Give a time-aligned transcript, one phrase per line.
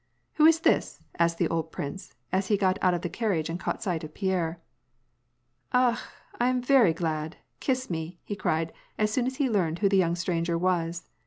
[0.37, 3.59] Who is this?" asked the old prince, as he got out of the carriage and
[3.59, 4.59] caught sight of Pierre.
[5.73, 6.03] Ah!
[6.39, 7.37] I am very glad!
[7.59, 11.07] Kiss me!" he cried, as soon as he learned who the young stranger was.